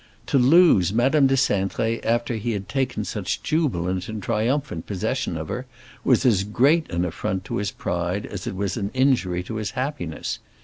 [0.25, 5.47] To lose Madame de Cintré after he had taken such jubilant and triumphant possession of
[5.49, 5.67] her
[6.03, 9.69] was as great an affront to his pride as it was an injury to his
[9.77, 10.39] happiness.